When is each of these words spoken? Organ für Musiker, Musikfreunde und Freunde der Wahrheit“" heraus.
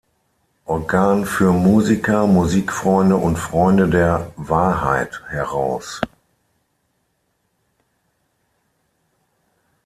Organ 0.65 1.27
für 1.27 1.53
Musiker, 1.53 2.25
Musikfreunde 2.25 3.17
und 3.17 3.37
Freunde 3.37 3.87
der 3.87 4.31
Wahrheit“" 4.35 5.21
heraus. 5.27 6.01